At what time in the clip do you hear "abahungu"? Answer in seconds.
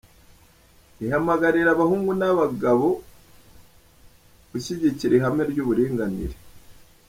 1.73-2.11